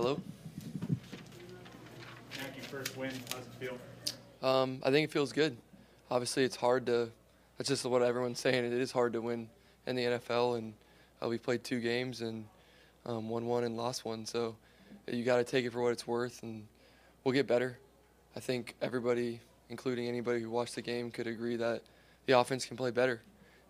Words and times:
Hello. 0.00 0.18
First 2.70 2.96
win, 2.96 3.10
how's 3.30 3.42
it 3.42 3.52
feel? 3.60 3.78
Um, 4.42 4.80
I 4.82 4.90
think 4.90 5.04
it 5.04 5.12
feels 5.12 5.30
good. 5.30 5.58
Obviously, 6.10 6.42
it's 6.42 6.56
hard 6.56 6.86
to. 6.86 7.10
That's 7.58 7.68
just 7.68 7.84
what 7.84 8.00
everyone's 8.00 8.40
saying. 8.40 8.64
It 8.64 8.72
is 8.72 8.92
hard 8.92 9.12
to 9.12 9.20
win 9.20 9.50
in 9.86 9.96
the 9.96 10.04
NFL, 10.04 10.56
and 10.56 10.72
uh, 11.22 11.28
we 11.28 11.36
played 11.36 11.64
two 11.64 11.80
games 11.80 12.22
and 12.22 12.46
um, 13.04 13.28
won 13.28 13.44
one 13.44 13.64
and 13.64 13.76
lost 13.76 14.06
one. 14.06 14.24
So 14.24 14.56
you 15.06 15.22
got 15.22 15.36
to 15.36 15.44
take 15.44 15.66
it 15.66 15.70
for 15.70 15.82
what 15.82 15.92
it's 15.92 16.06
worth, 16.06 16.42
and 16.42 16.66
we'll 17.22 17.34
get 17.34 17.46
better. 17.46 17.76
I 18.34 18.40
think 18.40 18.76
everybody, 18.80 19.38
including 19.68 20.08
anybody 20.08 20.40
who 20.40 20.48
watched 20.48 20.76
the 20.76 20.82
game, 20.82 21.10
could 21.10 21.26
agree 21.26 21.56
that 21.56 21.82
the 22.24 22.38
offense 22.38 22.64
can 22.64 22.78
play 22.78 22.90
better, 22.90 23.20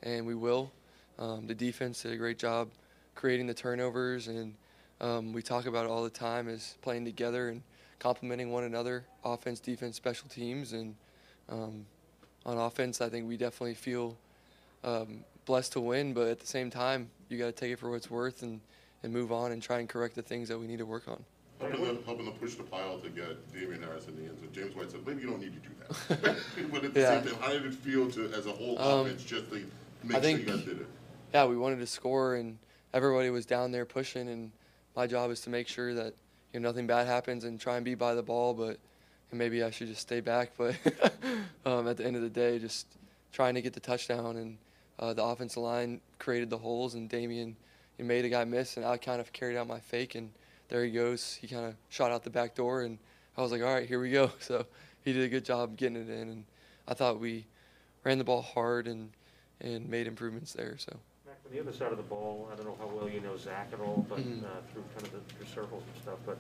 and 0.05 0.25
we 0.25 0.37
will. 0.37 0.71
Um, 1.19 1.49
the 1.49 1.57
defense 1.57 2.05
did 2.05 2.13
a 2.13 2.17
great 2.17 2.39
job 2.39 2.69
creating 3.17 3.49
the 3.49 3.55
turnovers, 3.55 4.29
and 4.29 4.55
um, 5.01 5.33
we 5.33 5.43
talk 5.43 5.67
about 5.67 5.87
it 5.87 5.91
all 5.91 6.03
the 6.05 6.11
time 6.11 6.49
is 6.49 6.77
playing 6.83 7.05
together 7.05 7.49
and 7.49 7.63
complementing 7.99 8.51
one 8.51 8.65
another, 8.65 9.05
offense, 9.25 9.61
defense, 9.61 9.97
special 9.97 10.29
teams, 10.29 10.73
and 10.73 10.95
um, 11.49 11.87
on 12.47 12.59
offense, 12.59 13.01
I 13.01 13.09
think 13.09 13.27
we 13.29 13.37
definitely 13.37 13.75
feel 13.75 14.17
um, 14.85 15.25
blessed 15.47 15.73
to 15.73 15.81
win. 15.81 16.13
But 16.15 16.29
at 16.29 16.41
the 16.41 16.47
same 16.47 16.71
time, 16.71 17.11
you 17.29 17.39
got 17.39 17.47
to 17.47 17.53
take 17.53 17.73
it 17.73 17.79
for 17.79 17.91
what 17.91 17.97
it's 17.97 18.11
worth 18.11 18.43
and, 18.43 18.61
and 19.03 19.13
move 19.13 19.33
on 19.33 19.53
and 19.53 19.63
try 19.63 19.79
and 19.79 19.89
correct 19.89 20.15
the 20.15 20.23
things 20.23 20.49
that 20.49 20.59
we 20.59 20.67
need 20.67 20.79
to 20.79 20.87
work 20.87 21.09
on. 21.09 21.23
Helping 21.61 21.85
them, 21.85 21.99
helping 22.07 22.25
them 22.25 22.35
push 22.35 22.55
the 22.55 22.63
pile 22.63 22.99
to 22.99 23.11
get 23.11 23.53
Damien 23.53 23.83
Harris 23.83 24.07
in 24.09 24.17
the 24.17 24.23
end 24.23 24.39
zone. 24.39 24.49
James 24.53 24.75
White 24.75 24.91
said, 24.91 25.07
maybe 25.07 25.21
you 25.21 25.29
don't 25.29 25.41
need 25.41 25.53
to 25.63 25.69
do 25.69 25.75
that. 26.23 26.37
but 26.73 26.85
at 26.85 26.95
the 26.95 27.01
Yeah. 27.01 27.21
same 27.23 27.33
time, 27.33 27.43
how 27.43 27.51
did 27.53 27.67
it 27.67 27.75
feel 27.75 28.11
to, 28.13 28.33
as 28.33 28.47
a 28.47 28.53
whole 28.53 28.79
Um, 28.79 29.01
offense, 29.07 29.23
just 29.25 29.51
to 29.51 29.57
make 30.03 30.17
I 30.17 30.21
sure 30.23 30.31
you 30.31 30.37
think- 30.39 30.49
guys 30.49 30.65
did 30.65 30.81
it? 30.81 30.87
yeah, 31.35 31.45
we 31.45 31.59
wanted 31.59 31.81
to 31.81 31.87
score, 31.87 32.37
and 32.37 32.57
everybody 32.95 33.29
was 33.29 33.45
down 33.45 33.73
there 33.73 33.85
pushing. 33.85 34.27
And 34.29 34.53
my 35.01 35.07
job 35.07 35.31
is 35.31 35.41
to 35.41 35.49
make 35.49 35.67
sure 35.67 35.95
that 35.95 36.13
you 36.53 36.61
know 36.61 36.69
nothing 36.69 36.87
bad 36.87 37.07
happens 37.07 37.45
and 37.45 37.59
try 37.59 37.77
and 37.77 37.87
be 37.87 37.95
by 37.95 38.15
the 38.15 38.23
ball. 38.23 38.53
But 38.53 38.77
maybe 39.33 39.63
I 39.63 39.71
should 39.71 39.89
just 39.89 40.03
stay 40.03 40.21
back. 40.21 40.53
But 40.59 40.75
um, 41.65 41.89
at 41.89 41.97
the 41.97 42.05
end 42.05 42.17
of 42.17 42.23
the 42.23 42.29
day, 42.29 42.59
just 42.59 42.87
trying 43.33 43.55
to 43.55 43.63
get 43.63 43.73
the 43.73 43.81
touchdown, 43.81 44.37
and 44.37 44.59
uh, 44.99 45.15
the 45.15 45.25
offensive 45.25 45.63
line 45.63 46.03
created 46.19 46.51
the 46.51 46.59
holes, 46.59 46.95
and 46.95 47.09
Damien 47.09 47.57
he 47.97 48.03
made 48.03 48.27
a 48.27 48.29
guy 48.29 48.45
miss, 48.45 48.77
and 48.77 48.85
I 48.85 48.99
kind 48.99 49.21
of 49.21 49.33
carried 49.33 49.57
out 49.57 49.67
my 49.67 49.81
fake, 49.81 50.17
and 50.17 50.31
there 50.69 50.85
he 50.85 50.91
goes. 50.91 51.35
He 51.41 51.47
kind 51.49 51.65
of 51.65 51.75
shot 51.89 52.11
out 52.11 52.23
the 52.23 52.31
back 52.31 52.55
door, 52.55 52.83
and 52.83 52.99
I 53.39 53.41
was 53.41 53.53
like, 53.53 53.63
all 53.63 53.73
right, 53.73 53.89
here 53.89 54.01
we 54.01 54.11
go. 54.11 54.31
So 54.41 54.67
he 55.03 55.15
did 55.15 55.23
a 55.23 55.29
good 55.29 55.47
job 55.47 55.77
getting 55.79 55.97
it 55.97 56.11
in, 56.11 56.29
and 56.29 56.45
I 56.87 56.93
thought 56.93 57.21
we 57.21 57.47
ran 58.05 58.19
the 58.19 58.25
ball 58.25 58.43
hard 58.43 58.87
and 58.87 59.13
and 59.63 59.89
made 59.89 60.07
improvements 60.07 60.53
there. 60.53 60.77
So. 60.77 60.99
The 61.51 61.59
other 61.61 61.73
side 61.73 61.91
of 61.91 61.97
the 61.97 62.05
ball, 62.05 62.49
I 62.53 62.57
don't 62.57 62.65
know 62.67 62.77
how 62.79 62.87
well 62.87 63.09
you 63.09 63.21
know 63.21 63.37
Zach 63.37 63.69
at 63.73 63.81
all, 63.81 64.07
but 64.09 64.19
Mhm. 64.21 64.45
uh, 64.45 64.61
through 64.73 64.85
kind 64.95 65.03
of 65.03 65.13
the, 65.13 65.35
through 65.35 65.47
circles 65.47 65.83
and 65.93 66.03
stuff, 66.03 66.19
but 66.25 66.39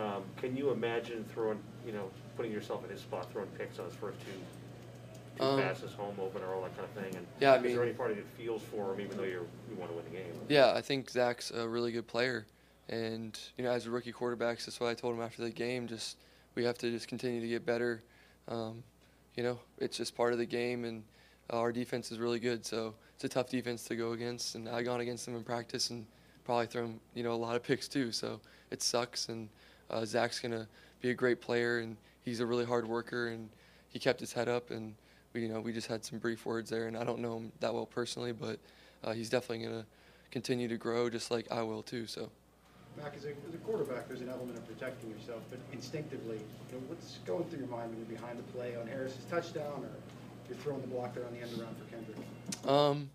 um, 0.00 0.22
can 0.36 0.56
you 0.56 0.70
imagine 0.70 1.24
throwing, 1.32 1.58
you 1.86 1.92
know, 1.92 2.10
putting 2.36 2.52
yourself 2.52 2.84
in 2.84 2.90
his 2.90 3.00
spot, 3.00 3.30
throwing 3.32 3.48
picks 3.58 3.78
on 3.78 3.86
his 3.86 3.94
first 3.94 4.18
two, 4.20 4.30
two 5.38 5.42
Um, 5.44 5.58
passes, 5.60 5.92
home 5.94 6.14
opener, 6.20 6.52
all 6.54 6.62
that 6.62 6.76
kind 6.76 6.84
of 6.86 7.02
thing? 7.02 7.16
And 7.16 7.26
Yeah, 7.40 7.52
I 7.52 7.56
is 7.56 7.62
there 7.62 7.70
mean- 7.72 7.82
any 7.88 7.92
part 7.94 8.10
of 8.12 8.18
you 8.18 8.22
that 8.22 8.32
feels 8.32 8.62
for 8.62 8.92
him, 8.94 9.00
even 9.00 9.16
though 9.16 9.24
you're, 9.24 9.46
you 9.70 9.74
want 9.76 9.90
to 9.90 9.96
win 9.96 10.04
the 10.04 10.10
game? 10.10 10.40
Yeah, 10.48 10.72
I 10.74 10.80
think 10.82 11.10
Zach's 11.10 11.50
a 11.50 11.66
really 11.66 11.90
good 11.92 12.06
player, 12.06 12.46
and 12.88 13.36
you 13.56 13.64
know, 13.64 13.70
as 13.72 13.86
a 13.86 13.90
rookie 13.90 14.12
quarterbacks, 14.12 14.66
that's 14.66 14.78
what 14.78 14.90
I 14.90 14.94
told 14.94 15.14
him 15.16 15.22
after 15.22 15.42
the 15.42 15.50
game. 15.50 15.88
Just 15.88 16.18
we 16.54 16.62
have 16.64 16.78
to 16.78 16.90
just 16.90 17.08
continue 17.08 17.40
to 17.40 17.48
get 17.48 17.64
better. 17.66 18.02
Um, 18.48 18.84
you 19.34 19.42
know, 19.42 19.58
it's 19.78 19.96
just 19.96 20.14
part 20.14 20.32
of 20.34 20.38
the 20.38 20.46
game, 20.46 20.84
and 20.84 21.04
uh, 21.52 21.58
our 21.58 21.72
defense 21.72 22.10
is 22.12 22.18
really 22.18 22.38
good. 22.38 22.64
So 22.64 22.94
it's 23.14 23.24
a 23.24 23.28
tough 23.28 23.48
defense 23.48 23.84
to 23.84 23.96
go 23.96 24.12
against, 24.12 24.54
and 24.54 24.68
I 24.68 24.82
gone 24.82 25.00
against 25.00 25.26
them 25.26 25.36
in 25.36 25.42
practice 25.42 25.90
and 25.90 26.06
probably 26.44 26.66
thrown 26.66 27.00
you 27.14 27.22
know 27.22 27.32
a 27.32 27.34
lot 27.34 27.56
of 27.56 27.62
picks 27.62 27.88
too. 27.88 28.12
So 28.12 28.40
it 28.70 28.82
sucks, 28.82 29.28
and 29.28 29.48
uh, 29.90 30.04
Zach's 30.04 30.40
gonna 30.40 30.66
be 31.00 31.10
a 31.10 31.14
great 31.14 31.40
player, 31.40 31.78
and 31.78 31.96
he's 32.22 32.40
a 32.40 32.46
really 32.46 32.64
hard 32.64 32.86
worker, 32.86 33.28
and 33.28 33.48
he 33.88 33.98
kept 33.98 34.20
his 34.20 34.32
head 34.32 34.48
up, 34.48 34.70
and 34.70 34.94
we 35.32 35.42
you 35.42 35.48
know 35.48 35.60
we 35.60 35.72
just 35.72 35.86
had 35.86 36.04
some 36.04 36.18
brief 36.18 36.46
words 36.46 36.70
there, 36.70 36.86
and 36.86 36.96
I 36.96 37.04
don't 37.04 37.20
know 37.20 37.36
him 37.36 37.52
that 37.60 37.72
well 37.72 37.86
personally, 37.86 38.32
but 38.32 38.58
uh, 39.04 39.12
he's 39.12 39.30
definitely 39.30 39.66
gonna 39.66 39.86
continue 40.30 40.68
to 40.68 40.76
grow 40.76 41.08
just 41.08 41.30
like 41.30 41.50
I 41.50 41.62
will 41.62 41.82
too. 41.82 42.06
So 42.06 42.30
Mac, 42.96 43.14
as 43.16 43.24
a, 43.24 43.28
as 43.28 43.54
a 43.54 43.58
quarterback, 43.58 44.08
there's 44.08 44.22
an 44.22 44.30
element 44.30 44.56
of 44.56 44.66
protecting 44.66 45.10
yourself, 45.10 45.42
but 45.50 45.58
instinctively, 45.72 46.36
you 46.36 46.72
know, 46.72 46.82
what's 46.88 47.18
going 47.26 47.44
through 47.44 47.58
your 47.60 47.68
mind 47.68 47.90
when 47.90 47.98
you're 47.98 48.18
behind 48.18 48.38
the 48.38 48.42
play 48.52 48.74
on 48.76 48.86
Harris's 48.86 49.24
touchdown, 49.30 49.84
or 49.84 49.90
you're 50.48 50.58
throwing 50.58 50.80
the 50.80 50.88
block 50.88 51.14
there 51.14 51.26
on 51.26 51.32
the 51.32 51.40
end 51.40 51.50
around 51.58 51.76
for 51.76 51.84
Kendrick? 51.84 52.68
um, 52.68 53.10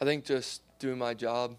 I 0.00 0.04
think 0.04 0.24
just 0.24 0.62
doing 0.78 0.98
my 0.98 1.14
job. 1.14 1.56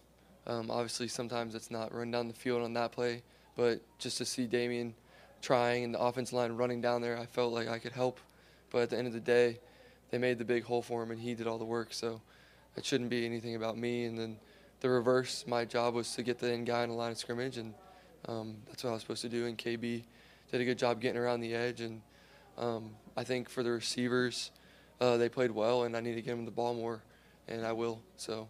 Um, 0.47 0.69
obviously, 0.69 1.07
sometimes 1.07 1.55
it's 1.55 1.71
not 1.71 1.93
run 1.93 2.11
down 2.11 2.27
the 2.27 2.33
field 2.33 2.61
on 2.61 2.73
that 2.73 2.91
play, 2.91 3.23
but 3.55 3.81
just 3.97 4.17
to 4.19 4.25
see 4.25 4.45
Damien 4.45 4.93
trying 5.41 5.83
and 5.83 5.93
the 5.93 5.99
offensive 5.99 6.33
line 6.33 6.51
running 6.53 6.81
down 6.81 7.01
there, 7.01 7.17
I 7.17 7.25
felt 7.25 7.53
like 7.53 7.67
I 7.67 7.79
could 7.79 7.93
help. 7.93 8.19
But 8.71 8.83
at 8.83 8.89
the 8.89 8.97
end 8.97 9.07
of 9.07 9.13
the 9.13 9.19
day, 9.19 9.59
they 10.11 10.17
made 10.17 10.37
the 10.37 10.45
big 10.45 10.63
hole 10.63 10.81
for 10.81 11.01
him, 11.01 11.11
and 11.11 11.19
he 11.19 11.33
did 11.33 11.47
all 11.47 11.57
the 11.57 11.65
work. 11.65 11.93
So 11.93 12.21
it 12.75 12.85
shouldn't 12.85 13.09
be 13.09 13.25
anything 13.25 13.55
about 13.55 13.77
me. 13.77 14.05
And 14.05 14.17
then 14.17 14.37
the 14.81 14.89
reverse, 14.89 15.45
my 15.47 15.65
job 15.65 15.93
was 15.93 16.13
to 16.15 16.23
get 16.23 16.39
the 16.39 16.51
end 16.51 16.67
guy 16.67 16.83
in 16.83 16.89
the 16.89 16.95
line 16.95 17.11
of 17.11 17.17
scrimmage, 17.17 17.57
and 17.57 17.73
um, 18.27 18.57
that's 18.67 18.83
what 18.83 18.91
I 18.91 18.93
was 18.93 19.01
supposed 19.01 19.21
to 19.21 19.29
do. 19.29 19.45
And 19.45 19.57
KB 19.57 20.03
did 20.51 20.61
a 20.61 20.65
good 20.65 20.77
job 20.77 21.01
getting 21.01 21.19
around 21.19 21.39
the 21.41 21.53
edge. 21.53 21.81
And 21.81 22.01
um, 22.57 22.91
I 23.17 23.23
think 23.23 23.49
for 23.49 23.63
the 23.63 23.71
receivers, 23.71 24.51
uh, 25.01 25.17
they 25.17 25.29
played 25.29 25.51
well, 25.51 25.83
and 25.83 25.95
I 25.95 26.01
need 26.01 26.15
to 26.15 26.21
give 26.21 26.35
them 26.35 26.45
the 26.45 26.51
ball 26.51 26.73
more, 26.73 27.01
and 27.47 27.65
I 27.65 27.71
will. 27.71 28.01
So 28.17 28.47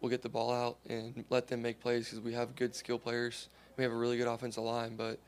we'll 0.00 0.10
get 0.10 0.22
the 0.22 0.28
ball 0.28 0.52
out 0.52 0.76
and 0.88 1.24
let 1.30 1.48
them 1.48 1.62
make 1.62 1.80
plays 1.80 2.04
because 2.06 2.20
we 2.20 2.32
have 2.34 2.54
good 2.56 2.74
skill 2.74 2.98
players. 2.98 3.48
We 3.76 3.84
have 3.84 3.92
a 3.92 3.96
really 3.96 4.16
good 4.16 4.28
offensive 4.28 4.64
line, 4.64 4.96
but 4.96 5.18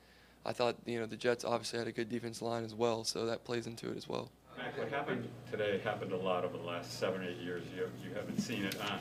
I 0.46 0.52
thought 0.52 0.76
you 0.86 1.00
know 1.00 1.06
the 1.06 1.16
Jets 1.16 1.44
obviously 1.44 1.78
had 1.78 1.88
a 1.88 1.92
good 1.92 2.08
defensive 2.08 2.42
line 2.42 2.64
as 2.64 2.74
well, 2.74 3.04
so 3.04 3.26
that 3.26 3.44
plays 3.44 3.66
into 3.66 3.90
it 3.90 3.96
as 3.96 4.08
well. 4.08 4.30
Mac, 4.56 4.76
what 4.76 4.88
happened 4.88 5.28
today 5.50 5.78
happened 5.84 6.12
a 6.12 6.16
lot 6.16 6.44
over 6.44 6.56
the 6.56 6.64
last 6.64 6.98
seven, 6.98 7.22
eight 7.24 7.36
years. 7.38 7.62
You, 7.76 7.88
you 8.02 8.12
haven't 8.14 8.38
seen 8.40 8.64
it. 8.64 8.76
Uh, 8.80 8.98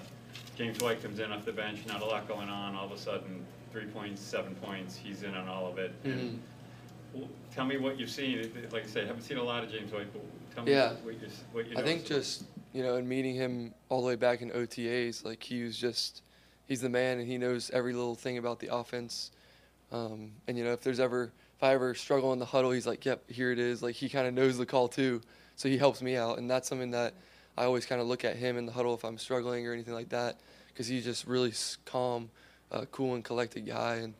James 0.56 0.80
White 0.80 1.02
comes 1.02 1.20
in 1.20 1.32
off 1.32 1.46
the 1.46 1.52
bench, 1.52 1.80
not 1.88 2.02
a 2.02 2.06
lot 2.06 2.28
going 2.28 2.48
on. 2.50 2.76
All 2.76 2.86
of 2.86 2.92
a 2.92 2.98
sudden, 2.98 3.44
three 3.72 3.86
points, 3.86 4.22
seven 4.22 4.54
points. 4.56 4.96
He's 4.96 5.24
in 5.24 5.34
on 5.34 5.48
all 5.48 5.68
of 5.68 5.80
it. 5.80 5.92
Mhm. 6.04 6.12
And 6.12 6.42
w- 7.14 7.30
tell 7.52 7.66
me 7.66 7.78
what 7.78 8.00
you've 8.00 8.10
seen. 8.12 8.52
Like 8.72 8.84
I 8.84 8.88
say, 8.88 9.02
I 9.04 9.06
haven't 9.08 9.24
seen 9.24 9.38
a 9.38 9.44
lot 9.44 9.64
of 9.64 9.72
James 9.72 9.92
White, 9.92 10.12
but 10.14 10.22
tell 10.58 10.66
me 10.66 10.72
Yeah. 10.72 10.94
what 11.04 11.14
you, 11.14 11.28
what 11.52 11.70
you 11.70 11.78
I 11.78 11.84
think 11.84 12.06
just 12.06 12.44
you 12.74 12.84
know, 12.84 12.96
in 12.96 13.08
meeting 13.08 13.36
him 13.36 13.74
all 13.90 14.02
the 14.02 14.08
way 14.08 14.16
back 14.16 14.42
in 14.42 14.52
OTAs, 14.52 15.24
like 15.24 15.42
he 15.42 15.64
was 15.64 15.78
just 15.78 16.22
he's 16.68 16.82
the 16.82 16.90
man, 16.90 17.20
and 17.20 17.28
he 17.28 17.38
knows 17.38 17.70
every 17.72 17.94
little 17.94 18.16
thing 18.16 18.38
about 18.38 18.60
the 18.60 18.74
offense. 18.74 19.32
Um, 19.92 20.32
and 20.48 20.58
you 20.58 20.64
know, 20.64 20.74
if 20.74 20.82
there's 20.82 21.00
ever 21.00 21.32
if 21.56 21.64
I 21.64 21.74
ever 21.74 21.96
struggle 21.96 22.34
in 22.34 22.40
the 22.40 22.46
huddle, 22.46 22.72
he's 22.72 22.86
like, 22.86 23.06
"Yep, 23.06 23.30
here 23.32 23.52
it 23.52 23.60
is." 23.60 23.82
Like 23.82 23.96
he 23.96 24.10
kind 24.10 24.28
of 24.28 24.34
knows 24.34 24.58
the 24.58 24.66
call 24.66 24.88
too, 24.88 25.22
so 25.56 25.70
he 25.70 25.78
helps 25.78 26.02
me 26.02 26.16
out, 26.18 26.40
and 26.40 26.50
that's 26.50 26.68
something 26.68 26.92
that 26.92 27.14
I 27.58 27.66
always 27.66 27.86
kind 27.86 28.02
of 28.02 28.08
look 28.08 28.26
at 28.26 28.36
him 28.36 28.58
in 28.58 28.66
the 28.66 28.72
huddle 28.72 28.94
if 28.94 29.04
I'm 29.04 29.18
struggling 29.18 29.66
or 29.66 29.74
anything 29.74 29.94
like 29.94 30.10
that, 30.10 30.40
because 30.68 30.88
he's 30.88 31.04
just 31.04 31.26
really 31.26 31.54
calm, 31.86 32.30
uh, 32.72 32.86
cool, 32.92 33.16
and 33.16 33.24
collected 33.24 33.66
guy, 33.66 33.96
and 33.96 34.14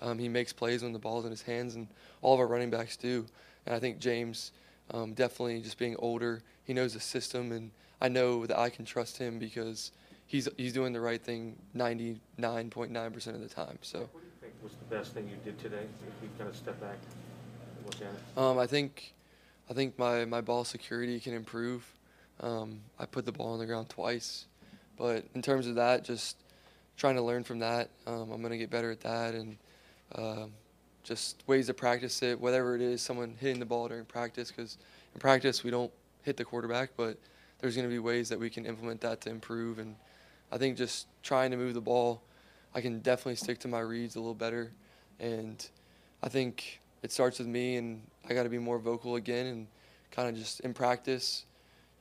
um, 0.00 0.18
he 0.18 0.28
makes 0.28 0.52
plays 0.52 0.82
when 0.82 0.92
the 0.92 0.98
ball's 0.98 1.24
in 1.24 1.30
his 1.30 1.42
hands, 1.42 1.74
and 1.74 1.86
all 2.22 2.34
of 2.34 2.40
our 2.40 2.46
running 2.46 2.70
backs 2.70 2.96
do. 2.96 3.26
And 3.66 3.74
I 3.74 3.78
think 3.78 3.98
James, 4.00 4.50
um, 4.92 5.14
definitely 5.14 5.60
just 5.60 5.78
being 5.78 5.96
older, 5.98 6.42
he 6.64 6.72
knows 6.72 6.94
the 6.94 7.00
system, 7.00 7.52
and 7.52 7.70
I 8.00 8.08
know 8.08 8.46
that 8.46 8.58
I 8.58 8.70
can 8.70 8.84
trust 8.84 9.18
him 9.18 9.38
because 9.38 9.92
he's 10.26 10.48
he's 10.56 10.72
doing 10.72 10.92
the 10.92 11.00
right 11.00 11.20
thing 11.20 11.56
99.9% 11.76 13.26
of 13.28 13.40
the 13.40 13.48
time. 13.48 13.78
So. 13.82 14.00
What 14.00 14.12
do 14.12 14.26
you 14.26 14.32
think 14.40 14.54
was 14.62 14.72
the 14.72 14.96
best 14.96 15.12
thing 15.12 15.28
you 15.28 15.36
did 15.44 15.58
today, 15.58 15.86
if 16.06 16.22
you 16.22 16.28
kind 16.38 16.48
of 16.48 16.56
step 16.56 16.80
back 16.80 16.96
and 17.76 17.86
look 17.86 17.96
at 17.96 18.14
it? 18.14 18.38
Um, 18.38 18.58
I 18.58 18.66
think, 18.66 19.14
I 19.68 19.74
think 19.74 19.98
my, 19.98 20.24
my 20.24 20.40
ball 20.40 20.64
security 20.64 21.20
can 21.20 21.34
improve. 21.34 21.86
Um, 22.40 22.80
I 22.98 23.06
put 23.06 23.26
the 23.26 23.32
ball 23.32 23.52
on 23.52 23.58
the 23.58 23.66
ground 23.66 23.90
twice, 23.90 24.46
but 24.96 25.24
in 25.34 25.42
terms 25.42 25.66
of 25.66 25.74
that, 25.74 26.04
just 26.04 26.36
trying 26.96 27.16
to 27.16 27.22
learn 27.22 27.44
from 27.44 27.58
that. 27.58 27.90
Um, 28.06 28.30
I'm 28.30 28.42
gonna 28.42 28.56
get 28.56 28.70
better 28.70 28.90
at 28.90 29.00
that, 29.00 29.34
and 29.34 29.56
um 30.16 30.52
just 31.02 31.42
ways 31.46 31.66
to 31.66 31.74
practice 31.74 32.22
it. 32.22 32.40
Whatever 32.40 32.74
it 32.74 32.82
is, 32.82 33.02
someone 33.02 33.36
hitting 33.38 33.60
the 33.60 33.66
ball 33.66 33.88
during 33.88 34.04
practice, 34.04 34.50
because 34.50 34.78
in 35.14 35.20
practice 35.20 35.64
we 35.64 35.70
don't 35.70 35.92
hit 36.22 36.36
the 36.36 36.44
quarterback, 36.44 36.90
but 36.96 37.16
there's 37.58 37.76
gonna 37.76 37.88
be 37.88 37.98
ways 37.98 38.28
that 38.28 38.38
we 38.38 38.50
can 38.50 38.66
implement 38.66 39.00
that 39.00 39.20
to 39.22 39.30
improve. 39.30 39.78
And 39.78 39.96
I 40.52 40.58
think 40.58 40.76
just 40.76 41.06
trying 41.22 41.50
to 41.50 41.56
move 41.56 41.74
the 41.74 41.80
ball, 41.80 42.22
I 42.74 42.80
can 42.80 43.00
definitely 43.00 43.36
stick 43.36 43.58
to 43.60 43.68
my 43.68 43.80
reads 43.80 44.16
a 44.16 44.20
little 44.20 44.34
better, 44.34 44.72
and 45.18 45.66
I 46.22 46.28
think 46.28 46.80
it 47.02 47.10
starts 47.10 47.38
with 47.38 47.48
me, 47.48 47.76
and 47.76 48.02
I 48.28 48.34
got 48.34 48.44
to 48.44 48.48
be 48.48 48.58
more 48.58 48.78
vocal 48.78 49.16
again, 49.16 49.46
and 49.46 49.66
kind 50.10 50.28
of 50.28 50.36
just 50.36 50.60
in 50.60 50.74
practice, 50.74 51.46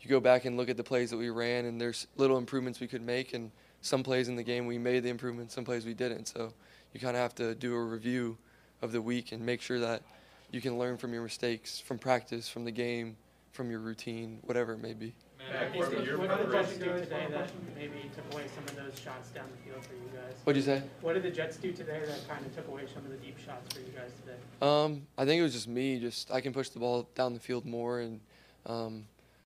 you 0.02 0.10
go 0.10 0.20
back 0.20 0.46
and 0.46 0.58
look 0.58 0.70
at 0.70 0.78
the 0.78 0.84
plays 0.84 1.10
that 1.10 1.18
we 1.18 1.30
ran, 1.30 1.66
and 1.66 1.80
there's 1.80 2.08
little 2.18 2.38
improvements 2.38 2.80
we 2.80 2.88
could 2.88 3.02
make, 3.02 3.34
and 3.34 3.52
some 3.82 4.04
plays 4.04 4.28
in 4.28 4.36
the 4.36 4.44
game 4.44 4.66
we 4.66 4.78
made 4.78 5.04
the 5.04 5.10
improvements, 5.10 5.56
some 5.56 5.64
plays 5.64 5.86
we 5.86 5.94
didn't. 5.94 6.28
So 6.28 6.54
you 6.94 7.00
kind 7.00 7.16
of 7.16 7.22
have 7.22 7.36
to 7.36 7.56
do 7.56 7.74
a 7.76 7.84
review 7.84 8.38
of 8.82 8.92
the 8.92 9.02
week 9.02 9.32
and 9.32 9.46
make 9.46 9.62
sure 9.62 9.80
that 9.80 10.02
you 10.52 10.62
can 10.62 10.78
learn 10.78 10.98
from 10.98 11.14
your 11.14 11.24
mistakes 11.24 11.80
from 11.80 11.98
practice, 11.98 12.50
from 12.50 12.66
the 12.66 12.72
game, 12.72 13.16
from 13.52 13.70
your 13.70 13.80
routine, 13.80 14.40
whatever 14.44 14.74
it 14.74 14.82
may 14.82 14.94
be. 14.94 15.14
Matt, 15.52 15.76
What 15.76 15.90
did 15.90 16.06
your 16.06 16.18
what 16.18 16.30
did 16.30 16.48
the 16.48 16.52
Jets 16.52 16.74
do 16.74 16.86
today 16.86 17.28
that 17.32 17.50
maybe 17.76 18.10
took 18.16 18.34
away 18.34 18.46
some 18.54 18.64
of 18.66 18.76
those 18.76 19.00
shots 19.00 19.30
down 19.30 19.46
the 19.52 19.70
field 19.70 19.84
for 19.86 19.94
you 19.94 20.10
guys? 20.14 20.36
What'd 20.44 20.62
you 20.62 20.66
say? 20.66 20.84
What 21.02 21.14
did 21.14 21.24
the 21.24 21.32
Jets 21.32 21.58
do 21.58 21.72
today 21.72 22.02
that 22.06 22.28
kind 22.28 22.46
of 22.46 22.56
took 22.56 22.68
away 22.68 22.84
some 22.94 23.04
of 23.06 23.12
the 23.12 23.18
deep 23.18 23.38
shots 23.40 23.74
for 23.74 23.80
you 23.80 23.92
guys 23.96 24.12
today? 24.22 24.38
Um, 24.62 25.08
I 25.18 25.26
think 25.26 25.40
it 25.40 25.44
was 25.44 25.54
just 25.54 25.68
me. 25.68 26.00
Just 26.00 26.32
I 26.32 26.42
can 26.42 26.54
push 26.54 26.70
the 26.70 26.80
ball 26.80 27.10
down 27.16 27.34
the 27.34 27.40
field 27.40 27.66
more, 27.66 28.00
and 28.02 28.20
um, 28.66 29.06